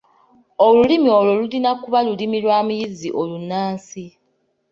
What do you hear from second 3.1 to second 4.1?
olunnansi.